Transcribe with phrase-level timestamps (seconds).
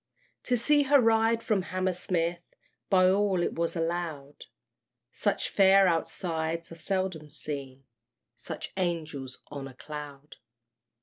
[0.45, 2.39] To see her ride from Hammersmith,
[2.89, 4.45] By all it was allowed,
[5.11, 7.83] Such fair outsides are seldom seen,
[8.35, 10.37] Such Angels on a Cloud.